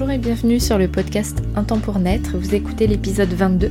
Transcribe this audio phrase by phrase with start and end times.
[0.00, 2.38] Bonjour et bienvenue sur le podcast Un temps pour naître.
[2.38, 3.70] Vous écoutez l'épisode 22.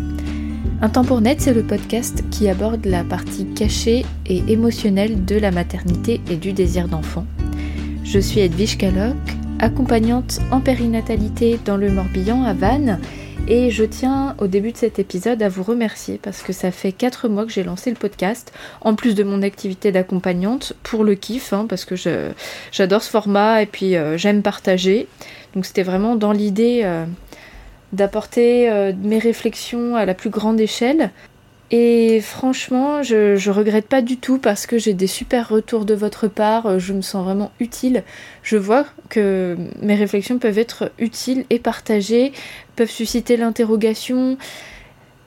[0.79, 5.38] Un temps pour naître, c'est le podcast qui aborde la partie cachée et émotionnelle de
[5.38, 7.25] la maternité et du désir d'enfant.
[8.04, 9.15] Je suis Edwige Caloc,
[9.57, 13.00] accompagnante en périnatalité dans le Morbihan à Vannes
[13.50, 16.91] et je tiens au début de cet épisode à vous remercier parce que ça fait
[16.91, 21.16] 4 mois que j'ai lancé le podcast, en plus de mon activité d'accompagnante, pour le
[21.16, 21.95] kiff, hein, parce que
[22.71, 25.08] j'adore ce format et puis euh, j'aime partager.
[25.55, 27.05] Donc c'était vraiment dans l'idée euh,
[27.91, 31.09] d'apporter euh, mes réflexions à la plus grande échelle
[31.72, 36.28] et franchement, je, regrette pas du tout parce que j'ai des super retours de votre
[36.28, 38.04] part, euh, je me sens vraiment utile.
[38.42, 42.34] Je vois que mes réflexions peuvent être utiles et partagées,
[42.76, 44.38] peuvent susciter l'interrogation.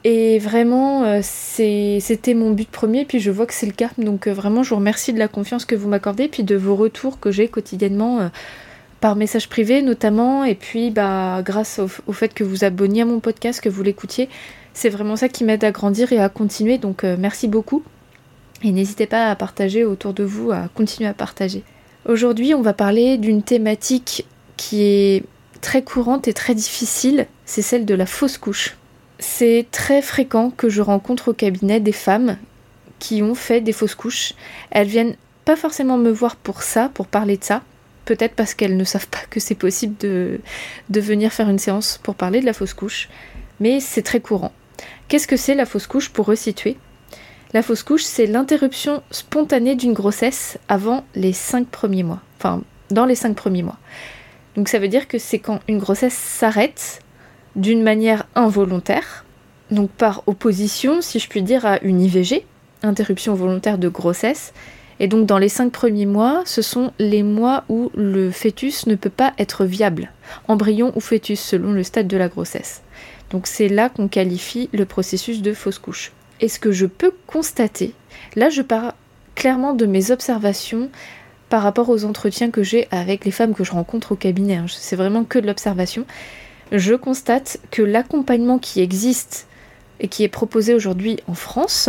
[0.03, 3.91] Et vraiment, euh, c'était mon but premier, puis je vois que c'est le cas.
[3.97, 6.75] Donc euh, vraiment, je vous remercie de la confiance que vous m'accordez, puis de vos
[6.75, 8.31] retours que j'ai quotidiennement
[9.01, 13.05] par message privé notamment, et puis bah, grâce au, au fait que vous abonniez à
[13.05, 14.29] mon podcast, que vous l'écoutiez.
[14.75, 17.83] C'est vraiment ça qui m'aide à grandir et à continuer, donc euh, merci beaucoup.
[18.63, 21.63] Et n'hésitez pas à partager autour de vous, à continuer à partager.
[22.09, 25.25] Aujourd'hui, on va parler d'une thématique qui est
[25.61, 28.77] très courante et très difficile, c'est celle de la fausse couche.
[29.19, 32.37] C'est très fréquent que je rencontre au cabinet des femmes
[32.99, 34.35] qui ont fait des fausses couches.
[34.71, 37.63] Elles viennent pas forcément me voir pour ça, pour parler de ça.
[38.05, 40.41] Peut-être parce qu'elles ne savent pas que c'est possible de,
[40.91, 43.09] de venir faire une séance pour parler de la fausse couche.
[43.61, 44.53] Mais c'est très courant.
[45.09, 46.77] Qu'est-ce que c'est la fausse couche pour resituer?
[47.53, 52.21] La fausse couche, c'est l'interruption spontanée d'une grossesse avant les 5 premiers mois.
[52.39, 53.79] Enfin, dans les 5 premiers mois.
[54.57, 57.01] Donc ça veut dire que c'est quand une grossesse s'arrête
[57.57, 59.25] d'une manière involontaire,
[59.71, 62.45] donc par opposition, si je puis dire, à une IVG,
[62.83, 64.53] interruption volontaire de grossesse.
[65.01, 68.95] Et donc dans les 5 premiers mois, ce sont les mois où le fœtus ne
[68.95, 70.11] peut pas être viable,
[70.49, 72.83] embryon ou fœtus selon le stade de la grossesse.
[73.33, 76.13] Donc c'est là qu'on qualifie le processus de fausse couche.
[76.41, 77.95] Et ce que je peux constater,
[78.37, 78.95] là je pars
[79.35, 80.91] clairement de mes observations
[81.49, 84.67] par rapport aux entretiens que j'ai avec les femmes que je rencontre au cabinet, hein.
[84.69, 86.05] c'est vraiment que de l'observation,
[86.71, 89.47] je constate que l'accompagnement qui existe
[90.01, 91.89] et qui est proposé aujourd'hui en France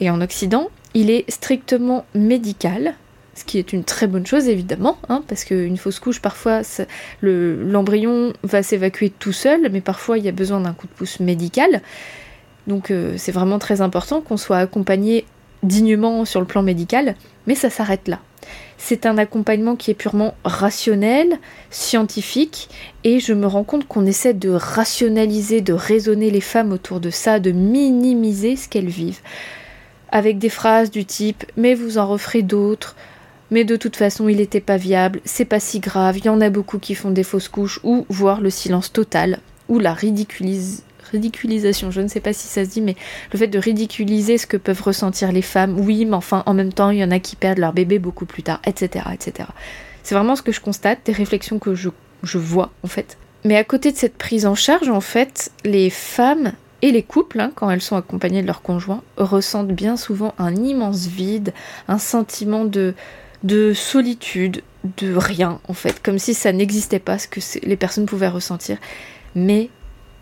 [0.00, 2.94] et en Occident, il est strictement médical,
[3.34, 6.62] ce qui est une très bonne chose évidemment, hein, parce qu'une fausse couche, parfois
[7.22, 11.20] l'embryon va s'évacuer tout seul, mais parfois il y a besoin d'un coup de pouce
[11.20, 11.82] médical.
[12.66, 15.24] Donc euh, c'est vraiment très important qu'on soit accompagné
[15.62, 17.14] dignement sur le plan médical,
[17.46, 18.20] mais ça s'arrête là.
[18.76, 21.38] C'est un accompagnement qui est purement rationnel,
[21.70, 22.68] scientifique,
[23.04, 27.10] et je me rends compte qu'on essaie de rationaliser, de raisonner les femmes autour de
[27.10, 29.20] ça, de minimiser ce qu'elles vivent.
[30.10, 32.96] Avec des phrases du type Mais vous en referez d'autres,
[33.52, 36.40] mais de toute façon il n'était pas viable, c'est pas si grave, il y en
[36.40, 41.90] a beaucoup qui font des fausses couches, ou voire le silence total, ou la ridiculisation,
[41.90, 42.96] je ne sais pas si ça se dit, mais
[43.30, 46.72] le fait de ridiculiser ce que peuvent ressentir les femmes, oui, mais enfin en même
[46.72, 49.04] temps il y en a qui perdent leur bébé beaucoup plus tard, etc.
[49.12, 49.50] etc.
[50.02, 51.90] C'est vraiment ce que je constate, des réflexions que je,
[52.22, 53.18] je vois en fait.
[53.44, 57.40] Mais à côté de cette prise en charge, en fait, les femmes et les couples,
[57.40, 61.52] hein, quand elles sont accompagnées de leur conjoint, ressentent bien souvent un immense vide,
[61.88, 62.94] un sentiment de,
[63.44, 64.62] de solitude,
[64.98, 68.78] de rien en fait, comme si ça n'existait pas ce que les personnes pouvaient ressentir.
[69.34, 69.70] Mais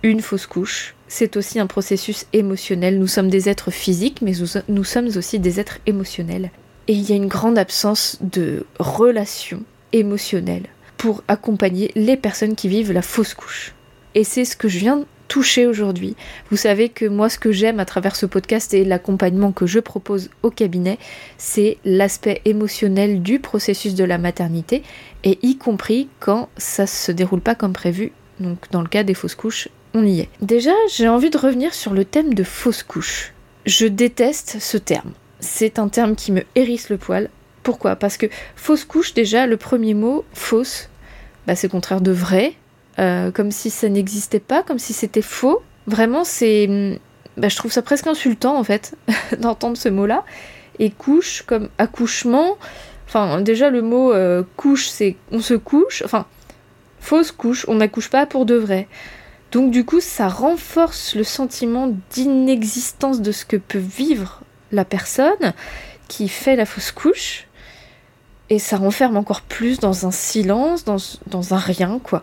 [0.03, 2.99] une fausse couche, c'est aussi un processus émotionnel.
[2.99, 4.33] Nous sommes des êtres physiques, mais
[4.69, 6.51] nous, sommes aussi des êtres émotionnels.
[6.89, 10.67] Et il y a une grande absence de relation émotionnelle
[10.97, 13.75] pour accompagner les personnes qui vivent la fausse couche.
[14.15, 16.17] Et c'est ce que je viens toucher aujourd'hui.
[16.51, 19.79] Vous savez que moi, ce que j'aime à travers ce podcast et l'accompagnement que je
[19.79, 20.99] propose au cabinet,
[21.39, 24.83] c'est l'aspect émotionnel du processus de la maternité,
[25.23, 28.11] et y compris quand ça se déroule pas comme prévu.
[28.41, 30.29] Donc, dans le cas des fausses couches, on y est.
[30.43, 33.33] Déjà, j'ai envie de revenir sur le thème de fausse couche.
[33.67, 35.13] Je déteste ce terme.
[35.39, 37.31] C'est un terme qui me hérisse le poil.
[37.63, 37.95] Pourquoi?
[37.95, 38.27] Parce que
[38.57, 40.89] fausse couche, déjà, le premier mot, fausse,
[41.47, 42.55] bah, c'est contraire de vrai,
[43.01, 45.63] euh, comme si ça n'existait pas, comme si c'était faux.
[45.87, 46.99] Vraiment, c'est.
[47.37, 48.97] Bah, je trouve ça presque insultant en fait
[49.39, 50.25] d'entendre ce mot-là.
[50.79, 52.59] Et couche comme accouchement.
[53.07, 56.03] Enfin, déjà le mot euh, couche, c'est on se couche.
[56.05, 56.27] Enfin,
[57.01, 58.87] fausse couche, on n'accouche pas pour de vrai.
[59.53, 64.43] Donc du coup, ça renforce le sentiment d'inexistence de ce que peut vivre
[64.73, 65.55] la personne
[66.09, 67.47] qui fait la fausse couche.
[68.49, 72.23] Et ça renferme encore plus dans un silence, dans, dans un rien, quoi.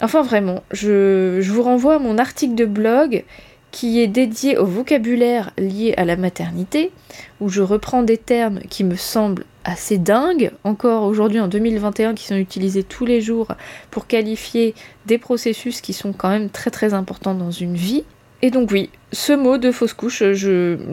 [0.00, 3.24] Enfin vraiment, je, vous renvoie à mon article de blog
[3.70, 6.92] qui est dédié au vocabulaire lié à la maternité,
[7.40, 12.26] où je reprends des termes qui me semblent assez dingues, encore aujourd'hui en 2021, qui
[12.26, 13.48] sont utilisés tous les jours
[13.90, 14.74] pour qualifier
[15.06, 18.04] des processus qui sont quand même très très importants dans une vie.
[18.44, 20.22] Et donc oui, ce mot de fausse couche,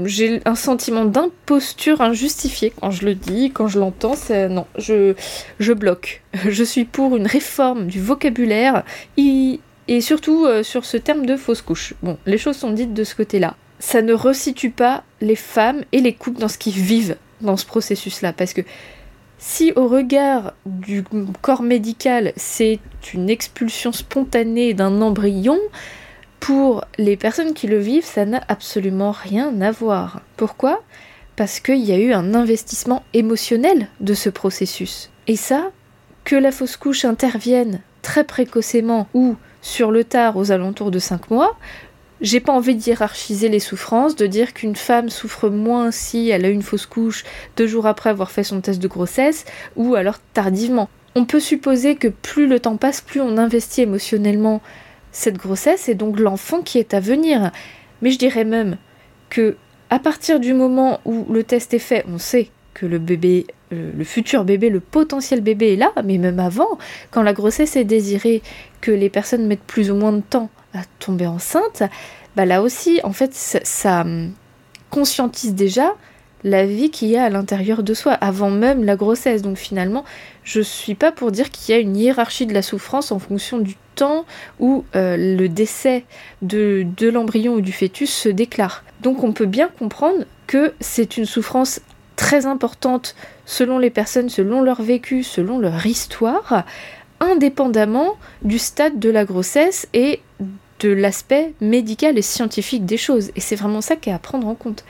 [0.06, 4.16] j'ai un sentiment d'imposture injustifié quand je le dis, quand je l'entends,
[4.50, 6.22] non, je, bloque.
[6.48, 8.86] Je suis pour une réforme du vocabulaire
[9.18, 9.60] et,
[10.00, 11.94] surtout euh, sur ce terme de fausse couche.
[12.02, 13.58] Bon, les choses sont dites de ce côté-là.
[13.80, 17.66] Ça ne resitue pas les femmes et les couples dans ce qu'ils vivent dans ce
[17.66, 18.62] processus-là, parce que
[19.40, 21.04] si au regard du
[21.42, 22.80] corps médical, c'est
[23.14, 25.60] une expulsion spontanée d'un embryon,
[26.42, 30.22] pour les personnes qui le vivent, ça n'a absolument rien à voir.
[30.36, 30.82] Pourquoi?
[31.36, 35.12] Parce qu'il y a eu un investissement émotionnel de ce processus.
[35.28, 35.72] Et ça,
[36.26, 41.30] que la fausse couche intervienne très précocement ou sur le tard aux alentours de 5
[41.30, 41.56] mois,
[42.22, 46.46] j'ai pas envie de hiérarchiser les souffrances, de dire qu'une femme souffre moins si elle
[46.46, 47.24] a une fausse couche
[47.56, 49.46] deux jours après avoir fait son test de grossesse,
[49.76, 50.90] ou alors tardivement.
[51.14, 54.62] On peut supposer que plus le temps passe, plus on investit émotionnellement
[55.12, 57.52] cette grossesse et donc l'enfant qui est à venir.
[58.02, 58.78] Mais je dirais même
[59.30, 59.56] que
[59.90, 64.04] à partir du moment où le test est fait, on sait que le bébé, le,
[64.06, 66.80] futur bébé, le potentiel bébé est là, mais même avant,
[67.12, 68.42] quand la grossesse est désirée,
[68.80, 71.84] que les personnes mettent plus ou moins de temps à tomber enceinte,
[72.38, 74.32] bah là aussi, en fait, ça hum,
[74.90, 75.94] conscientise déjà
[76.44, 79.42] la vie qu'il y a à l'intérieur de soi, avant même la grossesse.
[79.42, 80.04] Donc finalement,
[80.44, 83.60] je suis pas pour dire qu'il y a une hiérarchie de la souffrance en fonction
[83.60, 84.26] du temps
[84.60, 86.06] où euh, le décès
[86.42, 88.84] de, de l'embryon ou du fœtus se déclare.
[89.02, 91.82] Donc on peut bien comprendre que c'est une souffrance
[92.16, 93.16] très importante
[93.46, 96.66] selon les personnes, selon leur vécu, selon leur histoire,
[97.20, 100.22] indépendamment du stade de la grossesse et
[100.80, 103.32] de l'aspect médical et scientifique des choses.
[103.36, 104.84] Et c'est vraiment ça qui est à prendre en compte.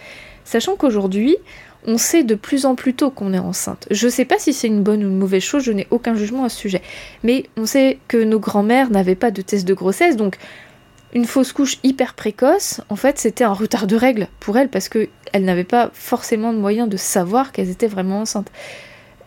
[0.45, 1.37] Sachant qu'aujourd'hui,
[1.85, 3.87] on sait de plus en plus tôt qu'on est enceinte.
[3.91, 6.15] Je ne sais pas si c'est une bonne ou une mauvaise chose, je n'ai aucun
[6.15, 6.81] jugement à ce sujet.
[7.23, 10.37] Mais on sait que nos grands-mères n'avaient pas de test de grossesse, donc
[11.13, 14.87] une fausse couche hyper précoce, en fait, c'était un retard de règles pour elles parce
[14.87, 18.51] qu'elles n'avaient pas forcément de moyen de savoir qu'elles étaient vraiment enceintes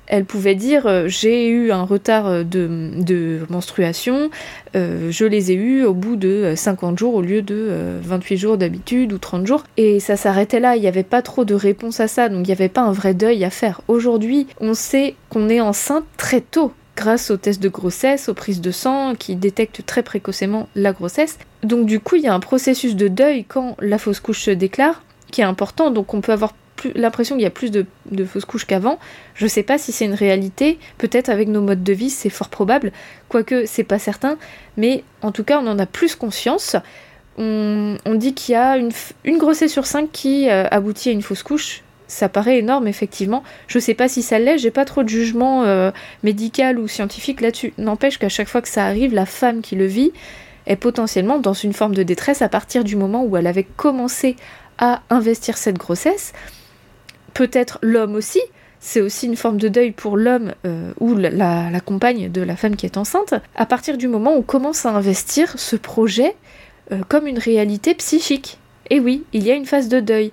[0.07, 4.31] elle pouvait dire euh, j'ai eu un retard euh, de, menstruation,
[4.77, 7.71] euh, je les ai eus au bout de 50 jours au lieu de
[8.03, 9.65] 28 jours d'habitude ou 30 jours.
[9.77, 12.47] Et ça s'arrêtait là, il n'y avait pas trop de réponse à ça, donc il
[12.47, 13.81] n'y avait pas un vrai deuil à faire.
[13.89, 18.61] Aujourd'hui, on sait qu'on est enceinte très tôt grâce aux tests de grossesse, aux prises
[18.61, 21.39] de sang qui détectent très précocement la grossesse.
[21.63, 24.51] Donc du coup, il y a un processus de deuil quand la fausse couche se
[24.51, 26.55] déclare qui est important, donc on peut avoir
[26.95, 27.87] l'impression qu'il y a plus de,
[28.25, 28.99] fausses couches qu'avant.
[29.35, 32.49] Je sais pas si c'est une réalité, peut-être avec nos modes de vie, c'est fort
[32.49, 32.93] probable,
[33.29, 34.37] quoique c'est pas certain,
[34.77, 36.77] mais en tout cas on en a plus conscience.
[37.37, 41.43] On, dit qu'il y a une, grossesse sur cinq qui euh, aboutit à une fausse
[41.43, 41.83] couche.
[42.07, 43.43] Ça paraît énorme, effectivement.
[43.67, 45.91] Je sais pas si ça l'est, j'ai pas trop de jugement euh,
[46.23, 47.73] médical ou scientifique là-dessus.
[47.77, 50.13] N'empêche qu'à chaque fois que ça arrive, la femme qui le vit
[50.67, 54.37] est potentiellement dans une forme de détresse à partir du moment où elle avait commencé
[54.79, 56.33] à investir cette grossesse
[57.35, 58.41] peut-être l'homme aussi,
[58.81, 62.77] c'est aussi une forme de deuil pour l'homme euh, ou la, compagne de la femme
[62.77, 66.37] qui est enceinte, à partir du moment où on commence à investir ce projet
[66.93, 68.59] euh, comme une réalité psychique.
[68.91, 70.33] Et oui, il y a une phase de deuil.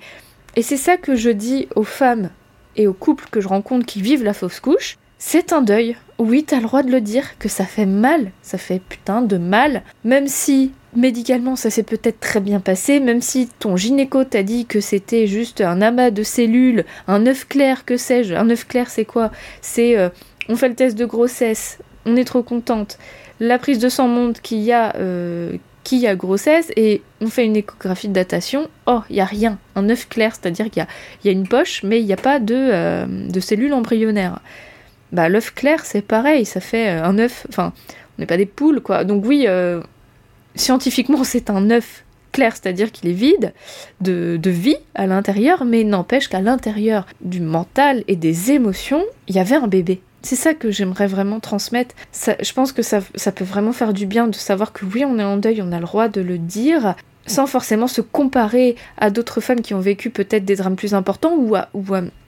[0.55, 2.29] Et c'est ça que je dis aux femmes
[2.75, 5.95] et aux couples que je rencontre qui vivent la fausse couche, c'est un deuil.
[6.17, 9.37] Oui, t'as le droit de le dire, que ça fait mal, ça fait putain de
[9.37, 14.43] mal, même si médicalement ça s'est peut-être très bien passé, même si ton gynéco t'a
[14.43, 18.33] dit que c'était juste un amas de cellules, un œuf clair, que sais-je.
[18.33, 19.31] Un œuf clair, c'est quoi?
[19.61, 20.09] C'est euh,
[20.49, 22.97] on fait le test de grossesse, on est trop contente.
[23.39, 28.07] La prise de sang montre y euh, qu'il a grossesse et on fait une échographie
[28.07, 28.69] de datation.
[28.85, 30.85] Oh, il y a rien, un œuf clair, c'est-à-dire qu'il
[31.23, 34.39] y, a, une poche, mais il n'y a pas de, euh, de cellules embryonnaires.
[35.11, 37.45] Bah l'œuf clair, c'est pareil, ça fait un œuf.
[37.49, 37.73] Enfin,
[38.17, 39.03] on n'est pas des poules, quoi.
[39.03, 39.45] Donc oui
[40.55, 43.53] scientifiquement, c'est un œuf clair, c'est-à-dire qu'il est vide
[43.99, 49.39] de, vie à l'intérieur, mais n'empêche qu'à l'intérieur du mental et des émotions, il y
[49.39, 50.01] avait un bébé.
[50.23, 51.95] C'est ça que j'aimerais vraiment transmettre.
[52.13, 55.23] je pense que ça, peut vraiment faire du bien de savoir que oui, on est
[55.23, 59.41] en deuil, on a le droit de le dire, sans forcément se comparer à d'autres
[59.41, 61.69] femmes qui ont vécu peut-être des drames plus importants ou à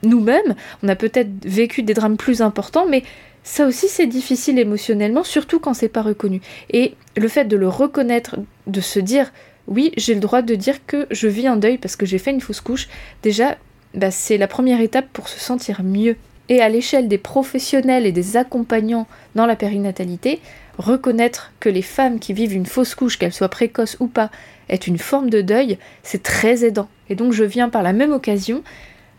[0.02, 0.54] nous-mêmes.
[0.82, 3.04] On a peut-être vécu des drames plus importants, mais
[3.44, 6.40] ça aussi c'est difficile émotionnellement, surtout quand c'est pas reconnu.
[6.70, 8.36] Et le fait de le reconnaître,
[8.66, 9.30] de se dire
[9.66, 12.32] oui, j'ai le droit de dire que je vis un deuil parce que j'ai fait
[12.32, 12.88] une fausse couche,
[13.22, 13.56] déjà,
[13.94, 16.16] bah, c'est la première étape pour se sentir mieux.
[16.50, 20.40] Et à l'échelle des professionnels et des accompagnants dans la périnatalité,
[20.76, 24.30] reconnaître que les femmes qui vivent une fausse couche, qu'elles soient précoces ou pas,
[24.68, 26.88] est une forme de deuil, c'est très aidant.
[27.08, 28.62] Et donc je viens par la même occasion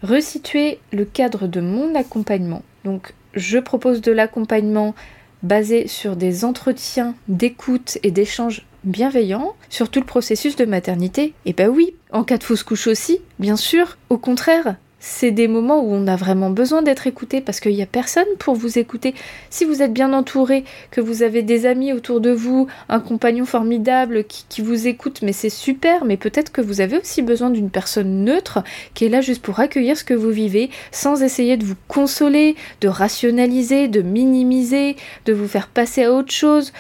[0.04, 2.62] resituer le cadre de mon accompagnement.
[2.84, 4.96] Donc je propose de l'accompagnement
[5.44, 11.24] basé sur des entretiens d'écoute et d'échange bienveillants sur tout le processus de maternité.
[11.24, 13.98] Et eh ben oui, en cas de fausse couche aussi, bien sûr.
[14.10, 14.76] Au contraire,
[15.08, 18.26] c'est des moments où on a vraiment besoin d'être écouté parce qu'il n'y a personne
[18.40, 19.14] pour vous écouter.
[19.52, 23.46] Si vous êtes bien entouré, que vous avez des amis autour de vous, un compagnon
[23.46, 27.70] formidable qui, vous écoute, mais c'est super, mais peut-être que vous avez aussi besoin d'une
[27.70, 28.64] personne neutre
[28.96, 32.56] qui est là juste pour accueillir ce que vous vivez, sans essayer de vous consoler,
[32.82, 34.96] de rationaliser, de minimiser,
[35.28, 36.74] de vous faire passer à autre chose.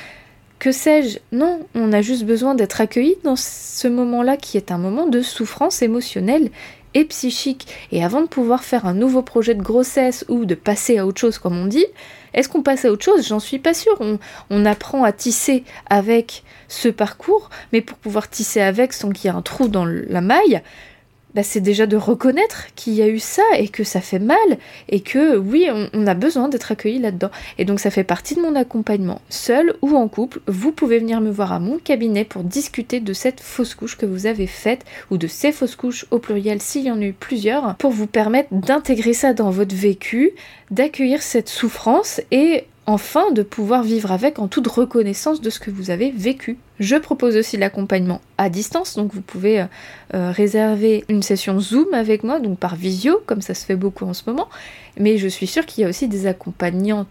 [0.57, 1.19] Que sais-je?
[1.31, 5.21] Non, on a juste besoin d'être accueilli dans ce moment-là qui est un moment de
[5.21, 6.49] souffrance émotionnelle
[7.03, 7.67] psychique.
[7.91, 11.19] Et avant de pouvoir faire un nouveau projet de grossesse ou de passer à autre
[11.19, 11.85] chose, comme on dit,
[12.33, 13.27] est-ce qu'on passe à autre chose?
[13.27, 13.97] J'en suis pas sûre.
[13.99, 19.25] On, on, apprend à tisser avec ce parcours, mais pour pouvoir tisser avec sans qu'il
[19.25, 20.61] y ait un trou dans la maille,
[21.35, 24.37] bah, c'est déjà de reconnaître qu'il y a eu ça et que ça fait mal
[24.89, 27.29] et que oui, on, a besoin d'être accueilli là-dedans.
[27.57, 29.21] Et donc ça fait partie de mon accompagnement.
[29.29, 33.13] Seul ou en couple, vous pouvez venir me voir à mon cabinet pour discuter de
[33.13, 36.85] cette fausse couche que vous avez faite ou de ces fausses couches au pluriel s'il
[36.85, 40.31] y en a eu plusieurs pour vous permettre d'intégrer ça dans votre vécu,
[40.71, 45.71] d'accueillir cette souffrance et enfin de pouvoir vivre avec en toute reconnaissance de ce que
[45.71, 46.57] vous avez vécu.
[46.79, 49.65] Je propose aussi l'accompagnement à distance, donc vous pouvez euh,
[50.13, 54.05] euh, réserver une session Zoom avec moi, donc par visio, comme ça se fait beaucoup
[54.05, 54.49] en ce moment,
[54.99, 57.05] mais je suis sûre qu'il y a aussi des accompagnants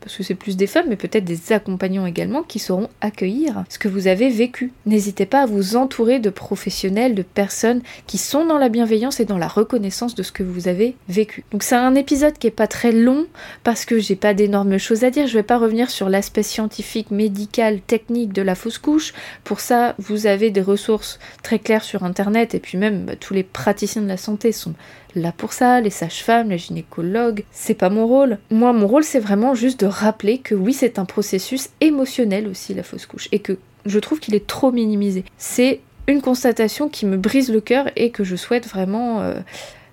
[0.00, 3.78] parce que c'est plus des femmes, mais peut-être des accompagnants également, qui sauront accueillir ce
[3.78, 4.72] que vous avez vécu.
[4.86, 9.24] N'hésitez pas à vous entourer de professionnels, de personnes qui sont dans la bienveillance et
[9.24, 11.44] dans la reconnaissance de ce que vous avez vécu.
[11.52, 13.26] Donc c'est un épisode qui est pas très long
[13.64, 15.26] parce que j'ai pas d'énormes choses à dire.
[15.26, 19.12] Je vais pas revenir sur l'aspect scientifique, médical, technique de la fausse couche.
[19.44, 23.34] Pour ça, vous avez des ressources très claires sur internet et puis même bah, tous
[23.34, 24.74] les praticiens de la santé sont
[25.14, 28.38] là pour ça, les sages-femmes, les gynécologues, c'est pas mon rôle.
[28.50, 32.74] Moi, mon rôle, c'est vraiment juste de rappeler que oui, c'est un processus émotionnel aussi,
[32.74, 35.24] la fausse couche, et que je trouve qu'il est trop minimisé.
[35.36, 39.20] C'est une constatation qui me brise le cœur et que je souhaite vraiment...
[39.20, 39.34] Euh,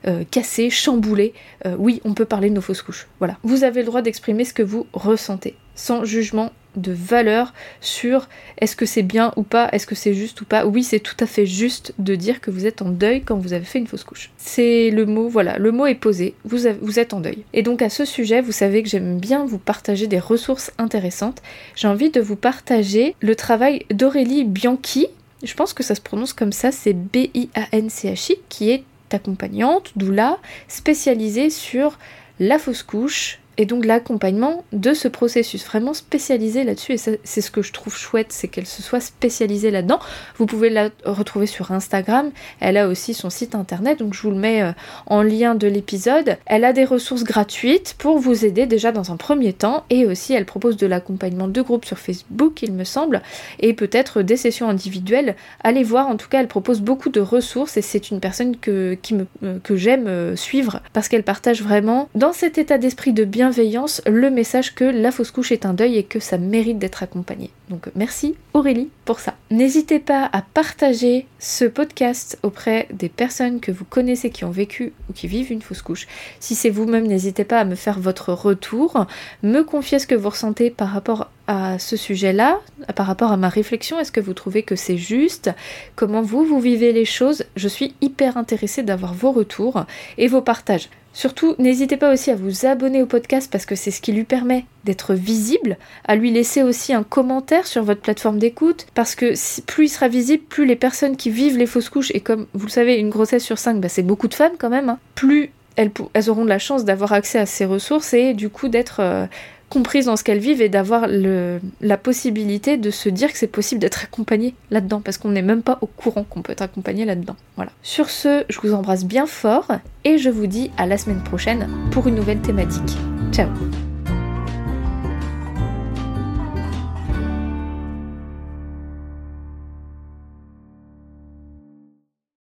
[0.08, 1.34] euh, casser, chambouler.
[1.66, 3.08] Euh, oui, on peut parler de nos fausses couches.
[3.20, 3.38] Voilà.
[3.44, 8.28] Vous avez le droit d'exprimer ce que vous ressentez, sans jugement de valeur sur
[8.60, 10.66] est-ce que c'est bien ou pas, est-ce que c'est juste ou pas.
[10.66, 13.54] Oui, c'est tout à fait juste de dire que vous êtes en deuil quand vous
[13.54, 14.30] avez fait une fausse couche.
[14.38, 17.44] C'est le mot, voilà, le mot est posé, vous, vous êtes en deuil.
[17.54, 21.42] Et donc à ce sujet, vous savez que j'aime bien vous partager des ressources intéressantes.
[21.76, 25.08] J'ai envie de vous partager le travail d'Aurélie Bianchi.
[25.44, 31.50] Je pense que ça se prononce comme ça, c'est B-I-A-N-C-H-I, qui est accompagnante, doula, spécialisée
[31.50, 31.98] sur
[32.40, 37.52] la fausse couche, et donc l'accompagnement de ce processus, vraiment spécialisé là-dessus, et c'est ce
[37.52, 40.00] que je trouve chouette, c'est qu'elle se soit spécialisée là-dedans.
[40.38, 44.32] Vous pouvez la retrouver sur Instagram, elle a aussi son site internet, donc je vous
[44.32, 44.72] le mets euh,
[45.08, 46.38] en lien de l'épisode.
[46.46, 50.32] Elle a des ressources gratuites pour vous aider déjà dans un premier temps, et aussi
[50.32, 53.22] elle propose de l'accompagnement de groupe sur Facebook, il me semble,
[53.60, 55.36] et peut-être des sessions individuelles.
[55.66, 58.98] Allez voir, en tout cas, elle propose beaucoup de ressources, et c'est une personne que,
[59.44, 63.49] euh, que j'aime euh, suivre, parce qu'elle partage vraiment dans cet état d'esprit de bien
[63.58, 67.52] le message que la fausse couche est un deuil et que ça mérite d'être accompagné.
[67.70, 69.36] Donc merci Aurélie pour ça.
[69.52, 74.94] N'hésitez pas à partager ce podcast auprès des personnes que vous connaissez qui ont vécu
[75.10, 76.08] ou qui vivent une fausse couche.
[76.40, 79.06] Si c'est vous-même, n'hésitez pas à me faire votre retour,
[79.44, 82.60] me confier ce que vous ressentez par rapport à ce sujet-là,
[82.96, 84.00] par rapport à ma réflexion.
[84.00, 85.52] Est-ce que vous trouvez que c'est juste?
[85.96, 87.44] Comment vous, vous vivez les choses?
[87.56, 89.86] Je suis hyper intéressée d'avoir vos retours
[90.18, 90.90] et vos partages.
[91.14, 94.24] Surtout, n'hésitez pas aussi à vous abonner au podcast parce que c'est ce qui lui
[94.24, 99.34] permet d'être visible, à lui laisser aussi un commentaire sur votre plateforme d'écoute parce que
[99.66, 102.68] plus il sera visible, plus les personnes qui vivent les fausses couches, et comme vous
[102.68, 105.52] le savez, une grossesse sur cinq, bah, c'est beaucoup de femmes quand même, hein, plus
[105.76, 109.26] elles, auront de la chance d'avoir accès à ces ressources et du coup d'être euh,
[109.70, 113.80] comprises dans ce qu'elles vivent et d'avoir la possibilité de se dire que c'est possible
[113.80, 117.36] d'être accompagné là-dedans parce qu'on n'est même pas au courant qu'on peut être accompagné là-dedans.
[117.56, 117.72] Voilà.
[117.84, 119.68] Sur ce, je vous embrasse bien fort
[120.04, 122.98] et je vous dis à la semaine prochaine pour une nouvelle thématique.
[123.32, 123.48] Ciao